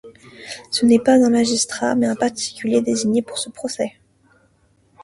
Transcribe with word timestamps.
Ce 0.71 0.83
n'est 0.83 0.97
pas 0.97 1.23
un 1.23 1.29
magistrat 1.29 1.93
mais 1.93 2.07
un 2.07 2.15
particulier 2.15 2.81
désigné 2.81 3.21
pour 3.21 3.37
ce 3.37 3.51
procès. 3.51 3.99